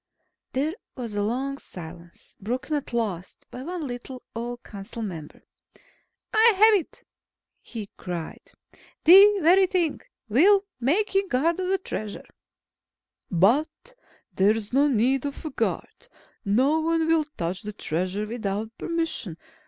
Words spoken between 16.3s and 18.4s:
No one will touch the Treasure